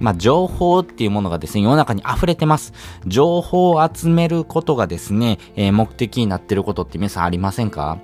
[0.00, 2.72] まあ、情報っていうものがですね、世の中に溢れてます。
[3.06, 7.98] 情報を集めることがですね、えー、目的になってることって皆さんありませんか？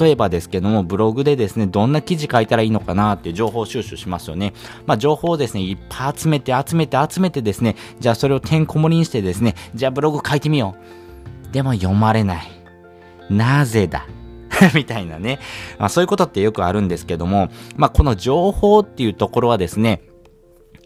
[0.00, 4.54] 例えばですけども、ブログでですね、どんな記事書いたらいいのかなっていう情報収集しますよね。
[4.86, 10.76] まあ、情報をですね、いっぱい集めて集めて集めてですね、じゃあそれをてんこ盛りにしてですね、じゃあブログ書いてみよ
[11.48, 11.52] う。
[11.52, 12.46] でも読まれない。
[13.28, 14.06] なぜだ？
[14.74, 15.40] みたいなね。
[15.78, 20.02] まあ、そういうことってよくあるんですけども、まあ、この情報っていうところはですね、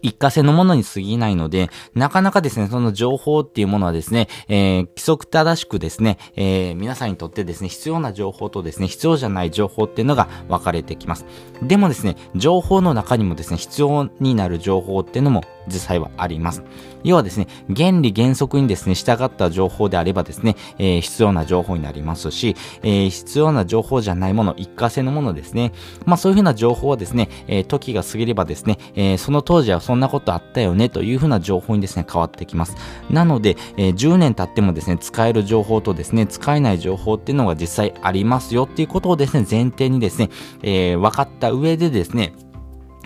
[0.05, 11.25] 一過性のものに過ぎないので、なかなかですね、その情報っていうものはですね、えー、規則正しくですね、えー、皆さんにとってですね、必要な情報とですね、必要じゃない情報っていうのが分かれてきます。
[11.63, 16.63] でもですね、情報の中にもですね、必要になる情報っていうのも実際はあります。
[17.03, 25.71] 要はですね、原理原則にですね、従った情報であればですね、えー、必要な情報になりますし、えー、必要な情報じゃないもの、一過性のものですね。
[26.05, 32.75] まあそういうふうな情報はですね、えー、時が過ぎればですね、えその当時はそのんなことあったよねというふうな情報にですね、変わってきます。
[33.09, 40.29] なので、え10年経ってもですね、使える情報とですね、使えない情報っていうのが実際ありますよっていうことをですね、前提にですね、
[40.63, 42.33] え分かった上でですね、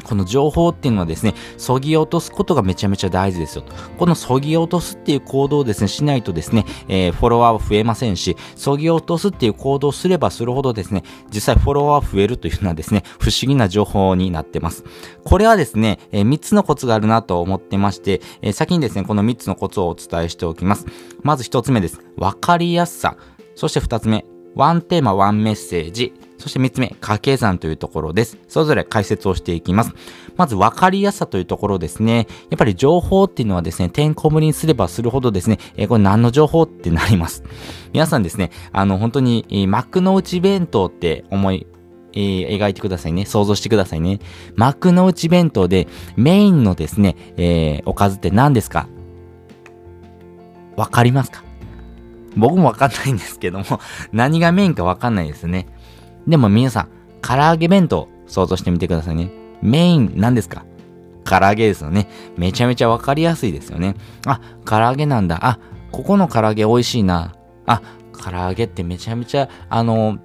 [0.04, 3.74] この情報っていうのはですね、そぎ落とすことがめちゃめちゃ大事ですよと。
[3.98, 14.84] このそぎ落とすっていう行動をですね、しないとですね、えー、フォロワーは増えませんし、そぎ落とすっていう行動をすればするほどですね、実際フォロワー増えるというのはですね、不思議な情報になってます。
[15.24, 20.86] これはですね、えー、3つのコツがあるなと思ってまして、えー、先にですね、この3つのコツをお伝えしておきます。
[21.22, 22.00] まず1つ目です。
[22.18, 23.18] わかりやすさ。
[23.56, 26.14] そして2つ目、ワンテーマ、ワンメッセージ。
[26.40, 28.38] そして3つ目、掛け算というところです。
[28.48, 29.94] それぞれ解説をしていきます。
[30.38, 32.28] まず分かりやすさというところですね。
[32.50, 37.44] やっぱり情報っていうのはですね、てんこ盛りにすればするほどですね、えー、これ何の情報ってなります。
[37.92, 41.68] 皆さんですね、あの本当に、えー、幕の内弁当って思い、
[42.14, 43.26] えー、描いてくださいね。
[43.26, 44.20] 想像してくださいね。
[44.56, 48.88] 幕の内弁当でメインのですね、えー、おかずって何ですか？
[50.78, 51.44] わかりますか？
[52.38, 53.66] 僕もわかんないんですけども、
[54.14, 55.68] 何がメインかわかんないですね。
[56.30, 56.90] でも皆さん、
[57.22, 59.32] 唐揚げ弁当想像してみてくださいね。
[59.62, 60.64] メイン何ですか？
[61.26, 62.08] 唐揚げですよね。
[62.38, 63.96] めちゃめちゃわかりやすいですよね。
[64.26, 65.40] あ、唐揚げなんだ。
[65.42, 65.60] あ、
[65.92, 67.36] ここの唐揚げ美味しいな。
[67.66, 67.82] あ、
[68.14, 70.20] 唐揚げってめちゃめちゃ、あの、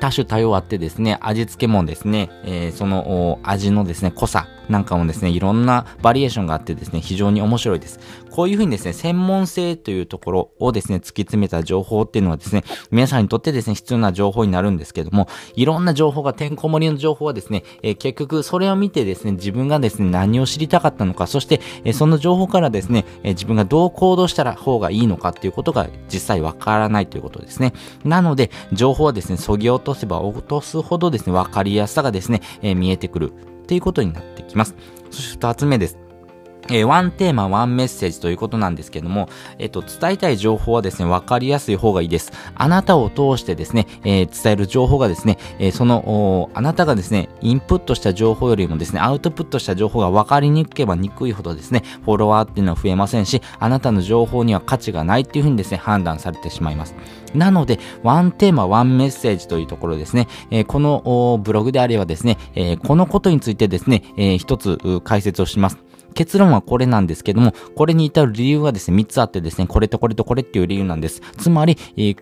[0.00, 8.00] 多種多様あってですね、味付けもですね、えー、その味のですね、濃さなんかもですね、いろんなバリエーションがあってですね、非常に面白いです。
[8.30, 27.72] こういうふうにですね、専門性というところをですね、突き詰めた情報っていうのはですね、皆さんにとってですね、必要な情報になるんですけども、いろんな情報が、てんこ盛りの情報はですね、えー、結局それを見てですね、自分がですね、何を知りたかったのか、そして、えー、その情報からですね、えー、自分がどう行動したら方がいいのかっていうことが実際わからないということですね。
[28.04, 34.74] なので、情報はですね、そぎ落とせば落とすほどですね、わかりやすさがですね、え見えてくるっていうことになってきます。
[35.10, 36.07] そして二つ目です。
[36.70, 42.32] えー、ワンテーマ、ワンメッセージということなんですけども、えっ、と、伝えたい情報はですね、わかりやすい方がいいです。
[42.54, 56.94] あなたを通してですね、えー、伝える情報がですね、えー、その、あなたがですね、インプットした情報よりもですね、アウトプットした情報がわかりにくければにくいほどですね、フォロワーっていうのは増えませんし、あなたの情報には価値がないっていうふうにですね、判断されてしまいます。
[57.34, 65.87] なので、ワンテーマ、ワンメッセージというところですね、えー、このブログであればですね、えー、このことについてですね、えー、一つ解説をします。
[66.18, 71.22] 結論はこれなんですけども、これに至る理由はですね、3つあってですね、これとこれとこれっていう理由なんです。
[71.38, 72.16] つまり、えー、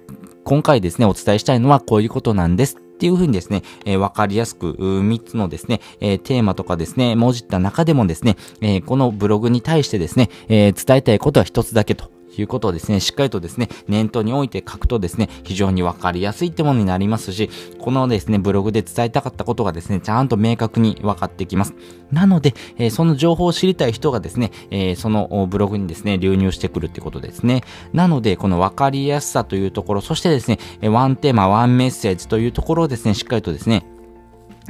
[0.44, 2.76] 今回ですね、お伝えしたいのはこういうことなんです。
[2.76, 21.74] っていうふうにですね、えー、わかりやすく、3つのですね、えー、テーマとかですね、文字った中でもですね、えー、このブログに対してですね、え伝えたいことは1つだけということをですね、しっかりとですね、念頭に置いて書くとですね、非常にわかりやすいってものになりますし、このですね、ブログで伝えたかったことがですね、ちゃんと明確に分かってきます。
[22.12, 27.62] なので、えー、その情報を知りたい人がですね、えー、そのブログにですね、流入してくるってことですね。
[27.92, 33.84] なので、この分かりやすさというところ、そしてですね、ワンテーマ、ワンメッセージというところをですね、しっかりとですね、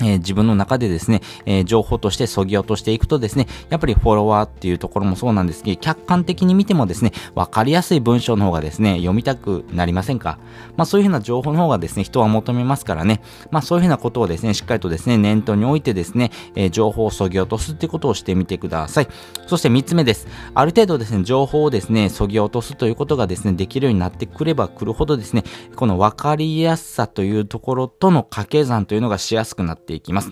[0.02, 10.38] え、自分の中でですね、え、情報として削ぎ落としていくとですね、やっぱりフォロワーっていうところもそうなんですけど、客観的に見てもですね、わかりやすい文章の方がですね、読みたくなりませんか？
[10.76, 19.08] まあそういうふうな情報の方がですね、人は求めますからね、まあそういうふうなことをですね、しっかりとですね、念頭に置いてですね、え、情報を削ぎ落とすってことをしてみてください。
[19.46, 20.26] そして3つ目です。
[20.54, 25.44] ある程度ですね、情報をですね、削ぎ落とすということがですね、できるようになってくればくるほどですね、
[25.74, 30.30] このわかりやすさというところとの掛け算というのがしやすくなってていきます。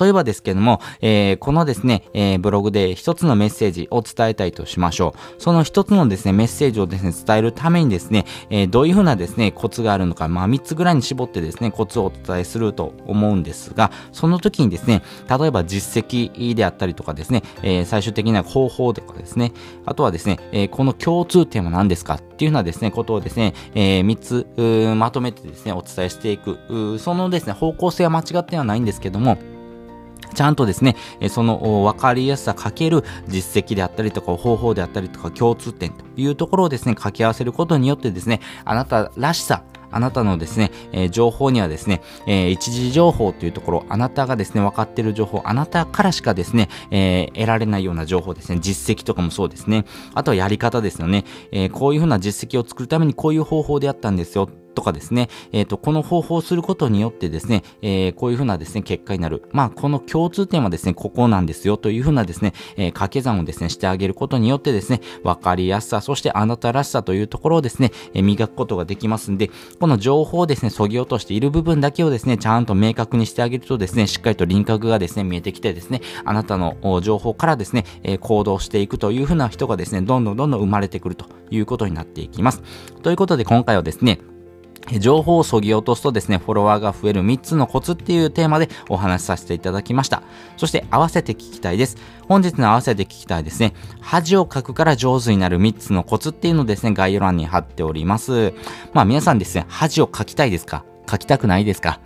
[0.00, 5.42] 例えばですけども、えー、このですね、えー、ブログで一つのメッセージを伝えたいとしましょう。
[5.42, 19.52] その一つのですね、メッセージをですね、伝えるためにですね、えー、どういうふうなですね、コツがあるのか、まあ3つぐらいに絞ってですね、コツをお伝えすると思うんですが、その時にですね、例えば実績であったりとかですね、え、最終的な方法とかですね、
[19.86, 29.38] あとはですね、え、この共通点は何ですかっていうようなですね、ことをですね、えー、3つまとめてですね、お伝えしていく、そのですね、方向性は間違ってはないんですけども、
[30.34, 30.94] ちゃんとですね、
[31.30, 49.84] その分かりやすさかける実績であったりとか方法であったりとか共通点というところをですね、掛け合わせることによってですね、あなたらしさ、あなたのですね、えー、情報にはですね、えー、一時情報というところ、あなたがですね、分かってる情報、あなたからしかですね、えー、得られないような情報ですね、実績とかもそうですね。
[50.14, 51.24] あとはやり方ですよね。
[51.52, 54.48] えこういうふうな実績を作るためにこういう方法でやったんですよ。
[54.78, 59.42] とかですね、えっ、ー、と、この方法をすることによってですね、えー、こういうふうなですね、結果になる。
[59.50, 82.62] まあ、この共通点はですね、ここなんですよというふうなですね、えー、掛け算をですね、してあげることによってですね、わかりやすさ、そしてあなたらしさというところをですね、え、磨くことができますんで、この情報をですね、そぎ落としている部分だけをですね、ちゃんと明確にしてあげるとですね、しっかりと輪郭がですね、見えてきてですね、あなたの情報からですね、え、行動していくというふうな人がですね、どんどんどんどん生まれてくるということになっていきます。
[83.02, 84.18] ということで今回はですね、
[84.98, 90.22] 情報を削ぎ落とすとですね、フォロワーが増える3つのコツっていうテーマでお話しさせていただきました。
[90.56, 91.96] そして合わせて聞きたいです。
[92.28, 98.54] 本日の合わせて聞きたいですね、恥をかくから上手になる3つのコツっていうのをですね、概要欄に貼っております。
[98.92, 100.84] まあ皆さんですね、恥をかきたいですか？
[101.10, 102.00] 書きたくないですか？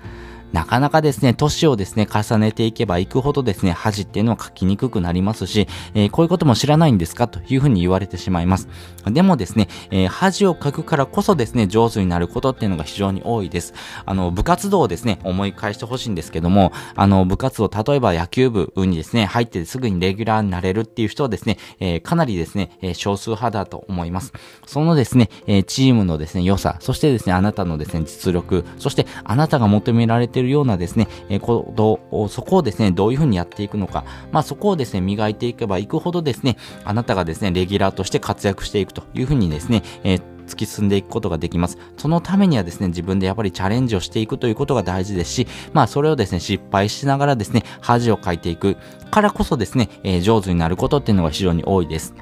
[0.52, 7.26] なかなかですね、年をですね、重ねていけばいくほどですね、恥っていうのは書きにくくなりますし、えー、こういうことも知らないんですか？
[7.28, 8.68] というふうに言われてしまいます。
[9.06, 13.74] でもですね、えー、恥を書くからこそですね、上手になることっていうのが非常に多いです。
[14.04, 24.32] あの、部活動をですね、思い返してほしいんですけども、あの、部活動、例えば野球部にですね、入ってすぐにレギュラーになれるっていう人はですね、えー、かなりですね、え少数派だと思います。
[24.66, 41.78] そのですね、えチームのですね、良さ、そしてですね、あなたのですね、実力、そしてあなたが求められているるようなですね、え、行動、そこをですね、どういうふうにやっていくのか、まあそこをですね、磨いていけばいくほどですね、あなたがですね、レギュラーとして活躍していくというふうにですね、えー突き進んでいくことができます。
[41.96, 48.76] そのためにはですね、自分でやっぱりチャレンジをしていくということが大事ですし、まあそれをですね、失敗しながらですね、恥をかいていく
[49.10, 52.14] からこそですね、えー、上手になることっていうのが非常に多いです。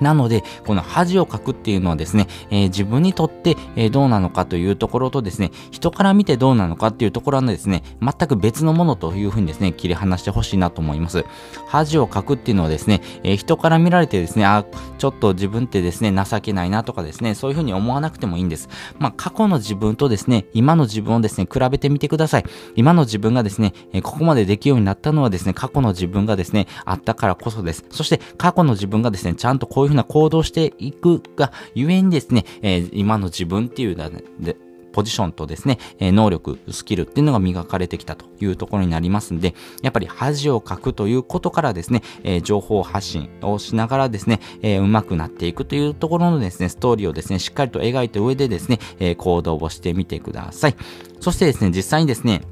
[0.00, 11.24] なので、この恥をかくっていうのはですね、えー、自分にとって、えー、どうなのかというところとですね、人から見てどうなのかっていうところはですね、全く別のものというふうにですね、切り離してほしいなと思います。
[11.66, 14.64] 恥をかくっていうのはですね、えー、人から見られてですね、あ、
[14.98, 18.68] ちょっと自分ってですね、情けないなとかですね、そういうふうに思わなくてもいいんです。
[18.98, 22.44] まあ、過去の自分とですね、今の自分をですね、比べてみてください。
[22.76, 27.84] 今の自分がですね、えここまでできるようになったのはですね、過去の自分がですね、あったからこそです。
[27.90, 34.56] そして、過去の自分がですね、ちゃんとこういういうふうな行動していくがゆえにですね、えー、今の自分っていうので、
[34.92, 50.74] ポジションとですね、え能力、スキルっていうのが磨かれてきたというところになりますんで、やっぱり恥をかくということからですね、え情報発信をしながらですね、えー、上手くなっていくというところのですね、ストーリーをですね、しっかりと描いた上でですね、え行動をしてみてください。
[51.20, 52.42] そしてですね、実際にですね、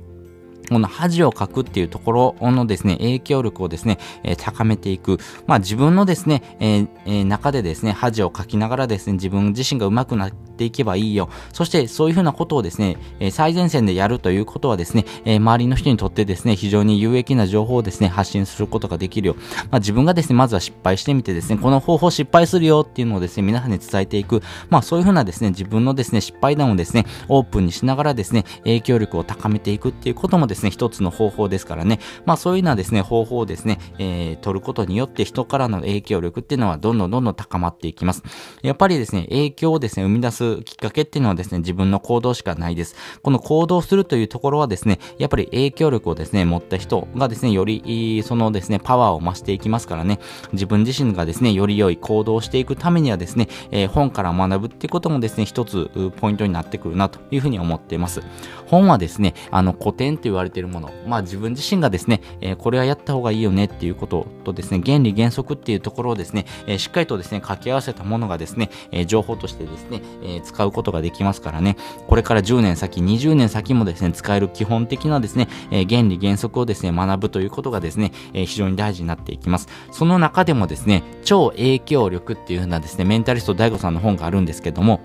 [0.68, 5.18] この恥をかくっていうところのですね、影響力をですね、えー、高めていく。
[5.46, 11.28] まあ自分のですね、えーえー、中でですね、恥をかきながらですね、自分自身が上手くなっていけばいいよ。
[11.52, 19.36] そしてそういうふうなことをですね、え、最前線でやるということはですね、え、周りの人にとってですね、非常に有益な情報をですね、発信することができるよ。
[19.70, 24.42] まあ自分がですね、まずは失敗してみてですね、この方法失敗するよっていうのをですね、皆さんに伝えていく。
[24.68, 32.00] まあそういうふうなですね、自分のですね、失敗談をですね、オープンにしながらですね、影響力を高めていくっていうこともですね、ですね一つの方法ですからね。
[32.24, 38.22] まあそういうようなですね、方法をですね、えー、取ることによって人からの影響力っていうのはどんどんどんどん高まっていきます。
[38.62, 42.94] やっぱりですね、影響をですね、生み出すすきっかけっていうのはですね、自分の行動しかないです。
[43.22, 50.20] この行動するというところはですね、やっぱり影響力をですね、持った人がですね、より、そのですね、パワーを増していきますからね、
[50.52, 58.22] 自分自身がですね、より良い行動をしていくためにはですね、えー、本から学ぶっていうこともですね、一つポイントになってくるなというふうに思っています。
[58.66, 71.76] 本はですね、あの古典と言われれているもの、まあ自分自身がですね、えー、これはやった方がいいよねっていうこととですね、原理原則っていうところをですね、えー、しっかりとですね、掛け合わせたものがですね、えー、情報としてですね、え使うことができますからね、
[72.06, 79.68] これから10年先、20年先もですね、使える基本的なですね、え原理原則をですね、学ぶということがですね、え非常に大事になっていきます。
[79.90, 85.00] その中でもですね、超影響力っていうふうなですね、メンタリスト DAIGO さんの本があるんですけども、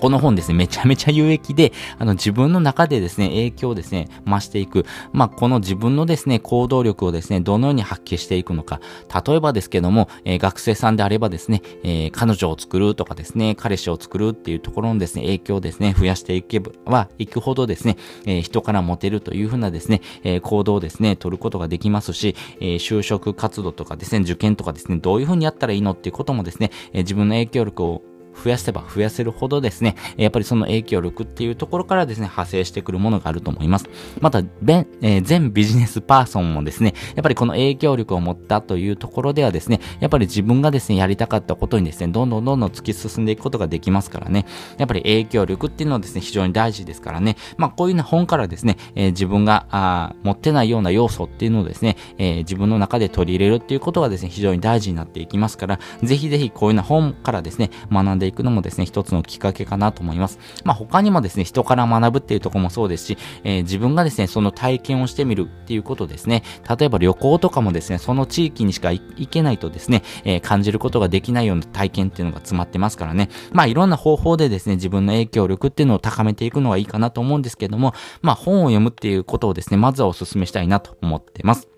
[0.00, 4.86] この本ですね、めちゃめちゃ有益で、あの、自分の中でですね、影響をですね、増していく。
[5.12, 8.80] まあ、この自分のですね、行動力をですね、どのように発揮していくのか。
[9.26, 17.96] 例えばですけども、えー、学生さんであればですね、えー、彼女を作るとかですね、彼氏を作るっていうところのですね、影響をですね、増やしていけば、いくほどですね、
[18.26, 28.02] えー、人からモテるというふうなですね、え行動をですね、取ることができますし、え就職活動とかですね、受験とかですね、どういうふうにやったらいいのっていうこともですね、え自分の影響力を
[28.42, 33.88] 増やせば増やせるほどですね、やっぱりその影響力っていうところからですね、派生してくるものがあると思います。
[34.20, 44.46] また、えー、全ビジネスパーソンもですね、やっぱりこの影響力を持ったというところではですね、やっぱり自分がですね、やりたかったことにですね、どんどんどんどん突き進んでいくことができますからね、
[44.78, 60.38] やっぱり影響力っていうのはですね、非常に大事ですからね、まあこういうような本からですね、えー、自分があ持ってないような要素っていうのをですね、えー、自分の中で取り入れるっていうことがですね、非常に大事になっていきますから、ぜひぜひこういうような本からですね、学んでいくのもですね、一つのきっかけかなと思います。
[60.64, 66.42] まあ、他にもですね、人から学ぶっていうところもそうですし、えー、自分がですね、その体験をしてみるっていうことですね。
[66.78, 73.28] 例えば旅行とかもですね、その地域にしか行けないとですね、えー、感じることができないような体験っていうのが詰まってますからね。
[73.52, 81.73] まあ、いろんな方法でですね、自分の影響力っていうのを高めていくのがいいかなと思うんですけども、まあ、本を読むっていうことをですね、まずはお勧めしたいなと思ってます。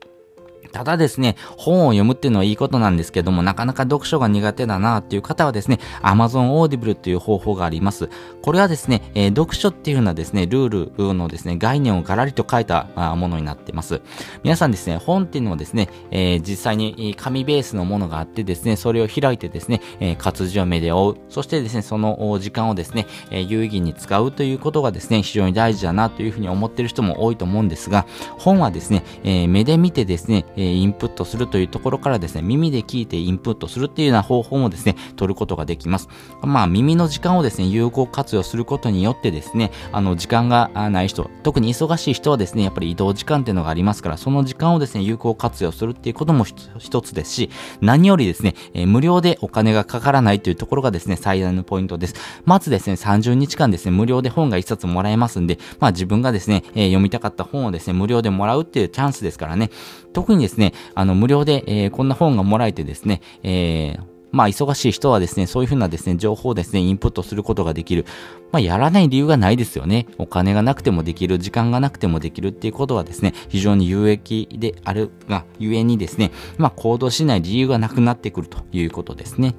[0.73, 8.09] ただですね、本を読むっていうのはいいことなんですけども、なかなか読書が苦手だなっていう方はですね、Amazon Audible っていう方法があります。
[8.43, 14.01] これはですね、えー、読書っていうようなですね、ルールのですね、概念をガラリと書いたものになってます。
[14.43, 21.17] 皆さんですね、本っていうのはですね、えー、実際に紙ベースのものがあってですね、それを開いてですね、えー、活字を目で追う。
[21.29, 28.07] そしてですね、その時間をですね、え有意義に使うということがですね、非常に大事だなというふうに思ってる人も多いと思うんですが、
[28.39, 36.09] 本はですね、え目で見てですね、えインプットするというところからですね、耳で聞いてインプットするっていうような方法もですね、取ることができます。
[36.43, 46.45] まあ、耳の時間をですね、有効活用することによってですね、あの、時間がない人、特に忙しい人はですね、やっぱり移動時間っていうのがありますから、その時間をですね、有効活用するっていうことも
[46.79, 52.15] 一つですし、何よりですね、えー、無料でお金がかからないというところがですね、最大のポイントです。
[52.45, 59.71] まずですね、30日間ですね、無料で本が1冊もらえますんで、まあ自分がですね、えー、読みたかった本をですね、無料でもらうっていうチャンスですからね、
[60.17, 68.07] 特にですね、あの、無料で、えー、こんな本がもらえてですね、えー、まあ、忙しい人はですね、そういうふうなですね、情報をですね、インプットすることができる。
[68.51, 70.07] まあ、やらない理由がないですよね。
[70.17, 79.55] お金がなくてもできる、時間がなくてもできるっていうことはですね、非常に有益であるが、ゆえにですね、まあ、行動しない理由がなくなってくるということですね。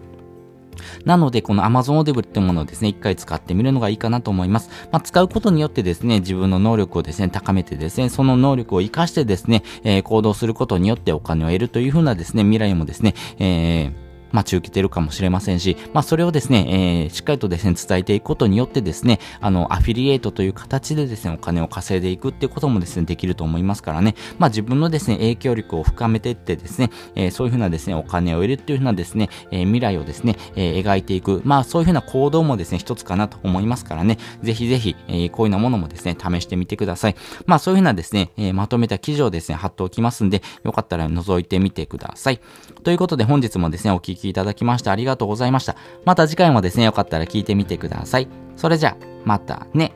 [1.05, 4.69] なので、この Amazon Audible ってものをですね、一回使ってみるのがいいかなと思います。
[4.91, 37.15] まあ、使うことによってですね、自分の能力をですね、高めてですね、その能力を活かしてですね、えー、行動することによってお金を得るというふうなですね、未来もですね、えーまあ、中期てるかもしれませんし、まあ、それをですね、えー、しっかりとですね、伝えていくことによってですね、あの、アフィリエイトという形でですね、お金を稼いでいくっていうこともですね、できると思いますからね、まあ、自分のですね、影響力を深めていってですね、えー、そういうふうなですね、お金を得るっていうふうなですね、えー、未来をですね、えー、描いていく、まあ、そういうふうな行動もですね、一つかなと思いますからね、ぜひぜひ、えー、こういうようなものもですね、試してみてください。
[37.45, 42.39] まあ、そういうふうなですね、えー、まとめた記事をですね、貼っておきますんで、よかったら覗いてみてください。
[42.83, 45.75] ということで、本日もですね、お聞きいただきましてありがとうございました。
[46.05, 48.27] また次回もですね、よかったら聞いてみてください。
[48.55, 49.93] それじゃ、またね。